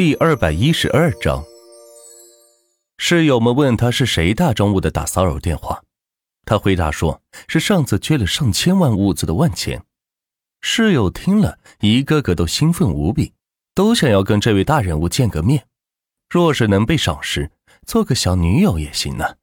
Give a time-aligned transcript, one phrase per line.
[0.00, 1.44] 第二百一十二章，
[2.96, 5.82] 室友们问他是谁大中午的打骚扰电话，
[6.46, 9.84] 他回答说是上次捐了上千万物资的万钱。
[10.62, 13.34] 室友听了一个个都兴奋无比，
[13.74, 15.66] 都想要跟这位大人物见个面，
[16.30, 17.50] 若是能被赏识，
[17.86, 19.36] 做个小女友也行呢。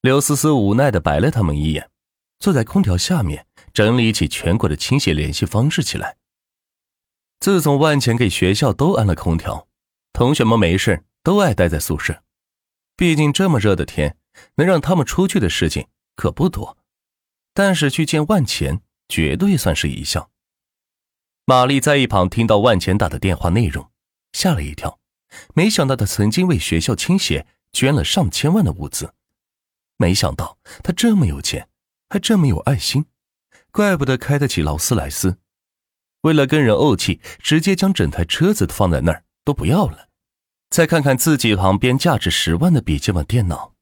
[0.00, 1.88] 刘思思无奈的白了他们一眼，
[2.40, 6.16] 坐在空调下面整理起全国的倾斜联系方式起来。
[7.40, 9.66] 自从万钱给学校都安了空调，
[10.12, 12.22] 同学们没事都爱待在宿舍。
[12.96, 14.18] 毕竟这么热的天，
[14.56, 16.76] 能让他们出去的事情可不多。
[17.54, 20.30] 但是去见万钱，绝对算是一项。
[21.46, 23.90] 玛丽在一旁听到万钱打的电话内容，
[24.34, 25.00] 吓了一跳，
[25.54, 29.14] 没想到他曾经为学校倾斜捐了上千万的物资，
[29.96, 31.68] 没想到他这么有钱，
[32.10, 33.06] 还这么有爱心，
[33.72, 35.38] 怪不得开得起劳斯莱斯。
[36.22, 40.08] 为了跟人怄气，直接将整台车子放在那儿都不要了。
[40.68, 43.74] 再看看自己旁边价值十万的笔记本电脑，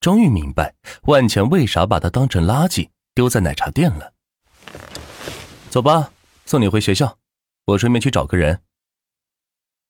[0.00, 4.12] 终于明白万钱为啥把它当成垃圾丢在奶茶店了。
[5.70, 6.12] 走吧，
[6.44, 7.18] 送你回学校，
[7.64, 8.62] 我顺便去找个人。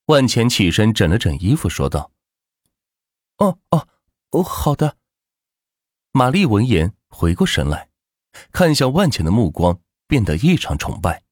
[0.07, 2.13] 万钱起身整了整衣服，说道
[3.39, 3.89] ：“哦哦
[4.31, 4.97] 哦，好的。”
[6.13, 7.89] 玛丽闻言回过神来，
[8.53, 11.23] 看向万钱的目光变得异常崇拜。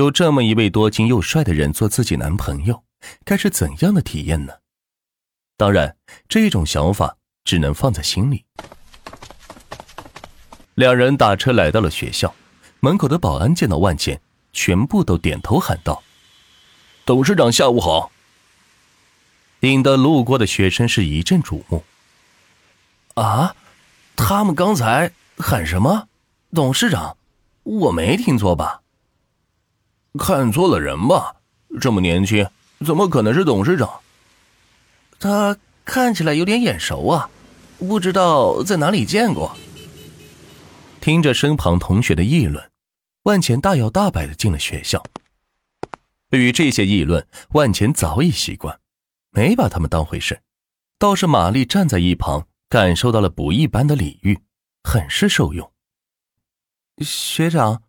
[0.00, 2.84] 有这么一位多金又帅的人做自己男朋友，
[3.22, 4.54] 该是怎样的体验呢？
[5.58, 5.94] 当然，
[6.26, 8.46] 这种想法只能放在心里。
[10.74, 12.34] 两人打车来到了学校，
[12.80, 14.22] 门口的保安见到万茜，
[14.54, 16.02] 全部都点头喊道
[17.04, 18.10] ：“董事长，下午好。”
[19.60, 21.84] 引得路过的学生是一阵瞩目。
[23.16, 23.54] 啊，
[24.16, 26.08] 他们刚才喊什么？
[26.54, 27.18] 董事长？
[27.64, 28.79] 我没听错吧？
[30.18, 31.36] 看错了人吧？
[31.80, 32.44] 这么年轻，
[32.84, 33.88] 怎么可能是董事长？
[35.20, 37.30] 他看起来有点眼熟啊，
[37.78, 39.56] 不知道在哪里见过。
[41.00, 42.70] 听着身旁同学的议论，
[43.22, 45.02] 万钱大摇大摆的进了学校。
[46.28, 48.80] 对于这些议论，万钱早已习惯，
[49.30, 50.40] 没把他们当回事。
[50.98, 54.38] 倒是玛丽站在一旁，感受到了不一般的礼遇，
[54.82, 55.72] 很是受用。
[56.98, 57.82] 学长。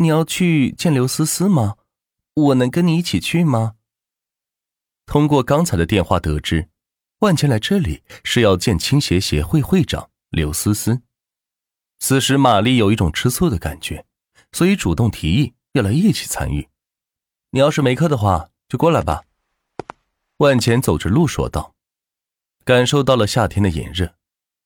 [0.00, 1.76] 你要去见刘思思吗？
[2.34, 3.74] 我能跟你一起去吗？
[5.06, 6.68] 通过刚才的电话得知，
[7.18, 11.02] 万钱来这里是要见倾斜协会会长刘思思。
[11.98, 14.06] 此时玛丽有一种吃醋的感觉，
[14.52, 16.68] 所以主动提议要来一起参与。
[17.50, 19.24] 你要是没课的话，就过来吧。
[20.36, 21.74] 万钱走着路说道。
[22.64, 24.14] 感受到了夏天的炎热，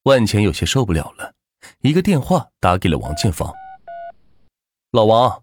[0.03, 1.35] 万钱有些受不了了，
[1.81, 3.55] 一个电话打给了王建房。
[4.93, 5.41] 老王，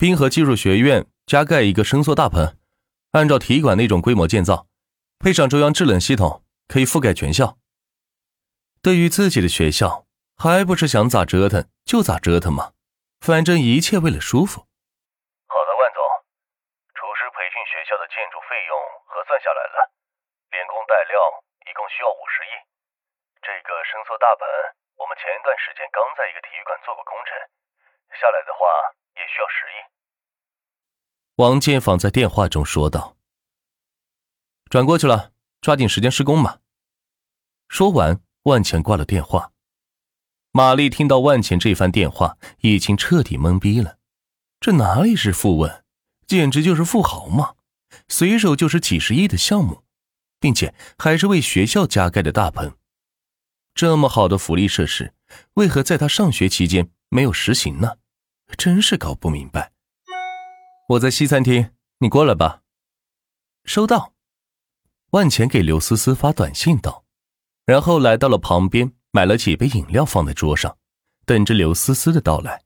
[0.00, 2.56] 滨河技术学院加盖一个伸缩大棚，
[3.12, 4.72] 按照体育馆那种规模建造，
[5.20, 7.60] 配上中央制冷系统，可以覆盖全校。
[8.80, 10.08] 对于自己的学校，
[10.40, 12.72] 还不是想咋折腾就咋折腾吗？
[13.20, 14.64] 反正一切为了舒服。
[15.44, 16.00] 好的，万总，
[16.96, 18.72] 厨师培训学校的建筑费用
[19.12, 19.92] 核算下来了，
[20.56, 21.20] 连工带料
[21.68, 22.64] 一共需要五十亿。
[23.44, 24.48] 这个伸缩大棚，
[24.96, 27.36] 我们前一段时间刚在一个体育馆做过工程。
[28.10, 28.58] 下来的话
[29.16, 29.76] 也需要十亿。
[31.36, 33.16] 王建坊在电话中说道
[34.70, 36.60] ：“转过去了，抓紧时间施工嘛。”
[37.68, 39.52] 说完，万钱挂了电话。
[40.52, 43.98] 玛丽听到万钱这番电话，已经彻底懵逼了。
[44.58, 45.84] 这哪里是富翁，
[46.26, 47.56] 简直就是富豪嘛！
[48.08, 49.84] 随手就是几十亿的项目，
[50.40, 52.76] 并且还是为学校加盖的大棚。
[53.74, 55.12] 这么好的福利设施，
[55.54, 57.96] 为何在他上学期间没有实行呢？
[58.56, 59.72] 真是搞不明白。
[60.90, 62.62] 我在西餐厅，你过来吧。
[63.64, 64.12] 收到。
[65.10, 67.04] 万钱给刘思思发短信道，
[67.64, 70.76] 然后来到了旁边，买了几杯饮料放在桌上，
[71.24, 72.60] 等着刘思思的到来。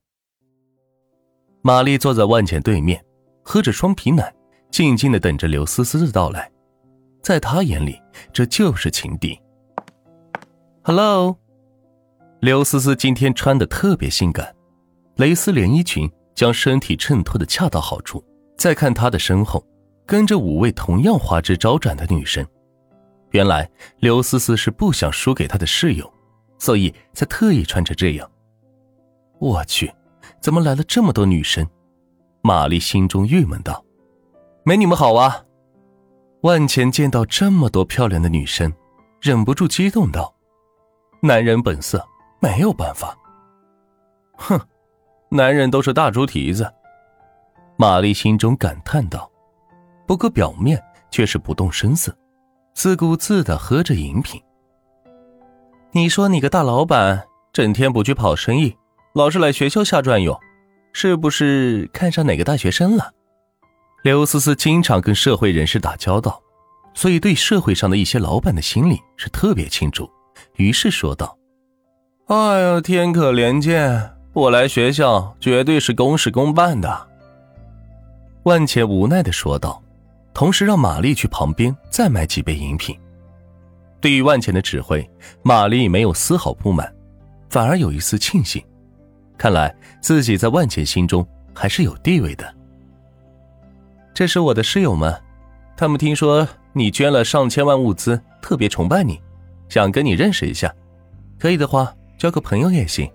[1.63, 3.05] 玛丽坐在万钱对面，
[3.45, 4.35] 喝着双皮奶，
[4.71, 6.51] 静静的等着刘思思的到来。
[7.23, 8.01] 在她眼里，
[8.33, 9.39] 这就是情敌。
[10.83, 11.39] Hello，
[12.41, 14.55] 刘思思今天穿的特别性感。
[15.17, 18.25] 蕾丝连衣裙将身体衬托的恰到好处。
[18.57, 19.63] 再看她的身后，
[20.07, 22.47] 跟着五位同样花枝招展的女生。
[23.33, 26.11] 原来刘思思是不想输给她的室友，
[26.59, 28.31] 所以才特意穿成这样。
[29.39, 29.93] 我去，
[30.41, 31.67] 怎么来了这么多女生？
[32.43, 33.85] 玛丽心中郁闷道
[34.65, 35.45] ：“美女们好啊！”
[36.41, 38.73] 万钱见到这么多漂亮的女生，
[39.21, 40.35] 忍不住激动道
[41.21, 42.03] ：“男人本色，
[42.41, 43.17] 没有办法。”
[44.37, 44.61] 哼。
[45.33, 46.69] 男人都是大猪蹄子，
[47.77, 49.31] 玛丽心中感叹道。
[50.05, 52.13] 不过表面却是不动声色，
[52.75, 54.43] 自顾自的喝着饮品。
[55.93, 58.77] 你说你个大老板，整天不去跑生意，
[59.15, 60.37] 老是来学校瞎转悠，
[60.93, 63.13] 是不是看上哪个大学生了？
[64.03, 66.43] 刘思思经常跟社会人士打交道，
[66.93, 70.11] 所以对社会上的一些老板的心理是特别清楚。
[70.57, 71.39] 于是说道
[72.31, 77.09] ：“哎呀，天可怜见，我来学校绝对是公事公办的。”
[78.47, 79.83] 万茜无奈的说道，
[80.33, 82.97] 同时让玛丽去旁边再买几杯饮品。
[84.01, 85.05] 对于万茜的指挥，
[85.43, 86.95] 玛丽没有丝毫不满，
[87.49, 88.63] 反而有一丝庆幸。
[89.37, 92.55] 看来自己在万茜心中还是有地位的。
[94.15, 95.13] 这是我的室友们，
[95.77, 99.21] 他们听说你捐了上千万物资，特别崇拜你，
[99.69, 100.73] 想跟你认识一下。
[101.37, 103.11] 可以的话，交个朋友也行。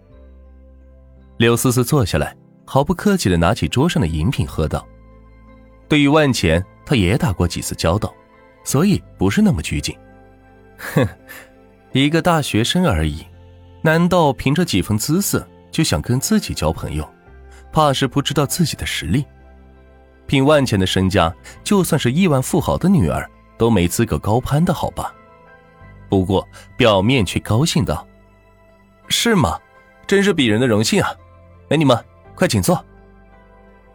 [1.38, 2.36] 刘思思坐下来，
[2.66, 4.84] 毫不客气的拿起桌上的饮品喝道。
[5.88, 8.12] 对于万钱，他也打过几次交道，
[8.64, 9.96] 所以不是那么拘谨。
[10.78, 11.08] 哼，
[11.92, 13.24] 一个大学生而已，
[13.84, 17.08] 难道凭着几分姿色就想跟自己交朋友？
[17.72, 19.24] 怕是不知道自己的实力。
[20.26, 21.32] 凭万钱的身家，
[21.64, 25.14] 就算是亿万富豪的女儿都没资格高攀的好吧？
[26.10, 28.08] 不过表面却高兴道
[29.08, 29.60] ：“是吗？
[30.08, 31.10] 真是鄙人的荣幸啊！
[31.70, 31.98] 哎，你们
[32.36, 32.84] 快请坐。”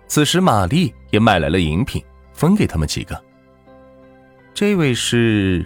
[0.09, 3.21] 此时玛丽也买来了饮品，分给他们几个。
[4.53, 5.65] 这位是。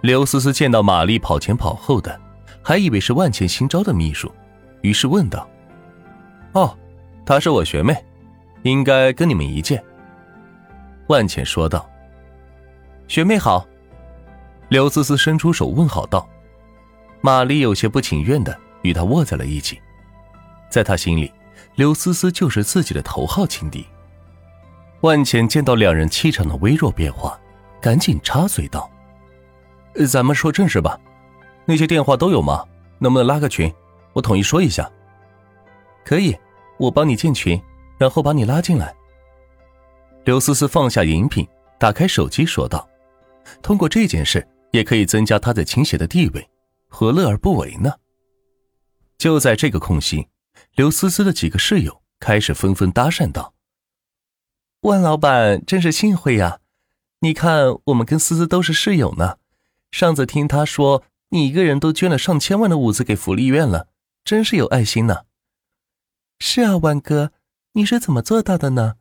[0.00, 2.18] 刘思思见到玛丽跑前跑后的，
[2.62, 4.32] 还以为是万茜新招的秘书，
[4.80, 5.46] 于是问道
[6.52, 6.74] ：“哦，
[7.26, 7.94] 她是我学妹，
[8.62, 9.84] 应该跟你们一届。”
[11.08, 11.86] 万茜说道
[13.06, 13.66] ：“学妹好。”
[14.70, 16.26] 刘思思伸出手问好道
[17.20, 19.80] ：“玛丽有些不情愿的与他握在了一起，
[20.70, 21.32] 在他心里，
[21.74, 23.86] 刘思思就是自己的头号情敌。”
[25.02, 27.38] 万茜见到两人气场的微弱变化，
[27.80, 28.90] 赶紧插嘴道。
[30.06, 30.98] 咱们说正事吧，
[31.64, 32.64] 那些电话都有吗？
[32.98, 33.72] 能不能拉个群？
[34.12, 34.90] 我统一说一下。
[36.04, 36.36] 可以，
[36.78, 37.60] 我帮你建群，
[37.96, 38.94] 然后把你拉进来。
[40.24, 42.86] 刘思思放下饮品，打开手机说道
[43.62, 46.46] ：“通过这件事，也可以增加他在青协的地位，
[46.90, 47.94] 何乐而不为呢？”
[49.16, 50.28] 就在这个空隙，
[50.74, 53.54] 刘思思的几个室友开始纷纷搭讪道
[54.82, 56.60] ：“万老板真是幸会呀！
[57.20, 59.38] 你看，我们跟思思都是室友呢。”
[59.92, 63.88] 上次听他说，你一个人都捐了上千万的物资给福利院了，
[64.24, 65.24] 真是有爱心呢。
[66.38, 67.32] 是啊，万哥，
[67.72, 68.94] 你是怎么做到的呢？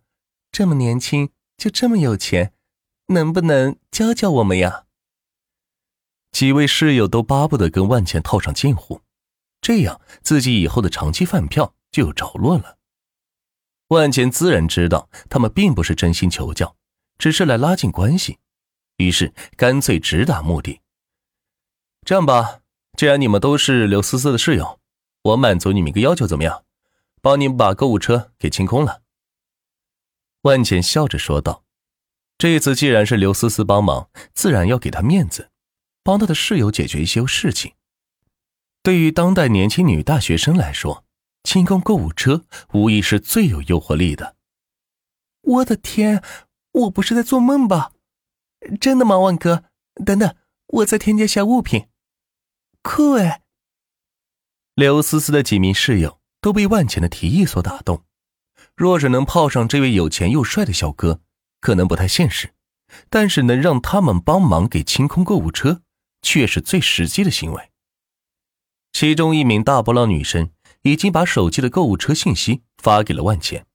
[0.51, 2.53] 这么年轻就这么有钱，
[3.07, 4.85] 能不能教教我们呀？
[6.31, 9.01] 几位室友都巴不得跟万茜套上近乎，
[9.61, 12.77] 这样自己以后的长期饭票就有着落了。
[13.89, 16.75] 万茜自然知道他们并不是真心求教，
[17.17, 18.37] 只是来拉近关系。
[18.97, 20.81] 于是干脆直达目的。
[22.05, 22.59] 这样吧，
[22.97, 24.79] 既然你们都是刘思思的室友，
[25.23, 26.63] 我满足你们一个要求，怎么样？
[27.21, 29.01] 帮你们把购物车给清空了。
[30.43, 31.63] 万茜笑着说道
[32.37, 35.49] ：“这次既然是刘思思帮忙，自然要给她面子，
[36.03, 37.73] 帮他的室友解决一些事情。
[38.81, 41.05] 对于当代年轻女大学生来说，
[41.43, 44.35] 清空购物车无疑是最有诱惑力的。”
[45.41, 46.23] 我的天，
[46.71, 47.91] 我不是在做梦吧？
[48.79, 49.63] 真的吗，万哥？
[50.05, 50.35] 等等，
[50.67, 51.87] 我再添加下物品。
[52.81, 53.41] 酷哎！
[54.75, 58.03] 刘思思的几名室友都被万钱的提议所打动。
[58.75, 61.21] 若是能泡上这位有钱又帅的小哥，
[61.59, 62.53] 可能不太现实，
[63.09, 65.81] 但是能让他们帮忙给清空购物车，
[66.21, 67.71] 却是最实际的行为。
[68.93, 73.65] 其中一名大波浪女生已经把手机的购物车信息发给了万茜。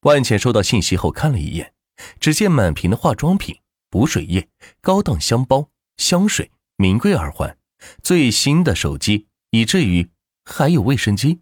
[0.00, 1.74] 万茜收到信息后看了一眼，
[2.20, 3.60] 只见满屏的化妆品。
[3.90, 4.48] 补水液、
[4.80, 7.56] 高档香包、香水、名贵耳环、
[8.02, 10.10] 最新的手机，以至于
[10.44, 11.38] 还有卫生巾，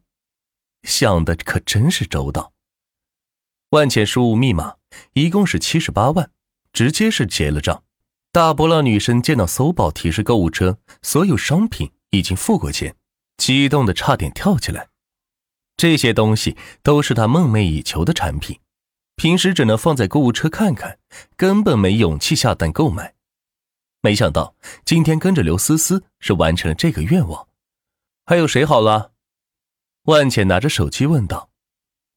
[0.83, 2.53] 想的可真是周到。
[3.71, 4.77] 万茜输入密码，
[5.15, 6.31] 一共是七十八万，
[6.75, 7.85] 直接是结了账。
[8.35, 12.97] 大波浪女生见到搜宝提示购物车所有商品已经付过钱，
[13.37, 14.89] 激动的差点跳起来。
[15.77, 18.59] 这些东西都是她梦寐以求的产品。
[19.17, 20.99] 平时只能放在购物车看看，
[21.37, 23.13] 根本没勇气下单购买。
[24.01, 27.49] 没想到今天跟着刘思思是完成了这个愿望。
[28.25, 29.13] 还有谁好了？
[30.05, 31.51] 万茜拿着手机问道。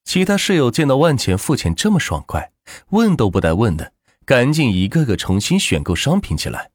[0.05, 2.53] 其他室友见到万茜付钱这么爽快，
[2.91, 3.91] 问都不带问的，
[4.25, 6.71] 赶紧一个个重新选购商品起来。